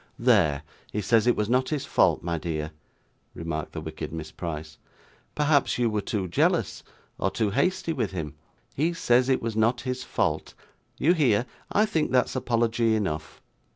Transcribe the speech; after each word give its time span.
'There; 0.17 0.63
he 0.91 0.99
says 0.99 1.27
it 1.27 1.35
was 1.35 1.47
not 1.47 1.69
his 1.69 1.85
fault, 1.85 2.23
my 2.23 2.35
dear,' 2.39 2.71
remarked 3.35 3.71
the 3.73 3.79
wicked 3.81 4.11
Miss 4.11 4.31
Price. 4.31 4.79
'Perhaps 5.35 5.77
you 5.77 5.91
were 5.91 6.01
too 6.01 6.27
jealous, 6.27 6.81
or 7.19 7.29
too 7.29 7.51
hasty 7.51 7.93
with 7.93 8.09
him? 8.09 8.33
He 8.73 8.93
says 8.93 9.29
it 9.29 9.43
was 9.43 9.55
not 9.55 9.81
his 9.81 10.03
fault. 10.03 10.55
You 10.97 11.13
hear; 11.13 11.45
I 11.71 11.85
think 11.85 12.09
that's 12.09 12.35
apology 12.35 12.95
enough. 12.95 13.43